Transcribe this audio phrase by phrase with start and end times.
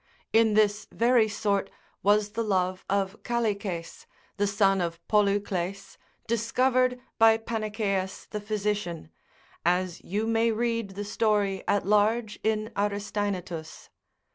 [0.33, 1.69] In this very sort
[2.01, 9.11] was the love of Callices, the son of Polycles, discovered by Panacaeas the physician,
[9.63, 13.89] as you may read the story at large in Aristenaetus.